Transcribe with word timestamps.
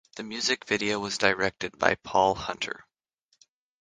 The 0.15 0.23
music 0.23 0.65
video 0.65 0.97
was 0.97 1.19
directed 1.19 1.77
by 1.77 1.93
Paul 1.93 2.33
Hunter. 2.33 2.87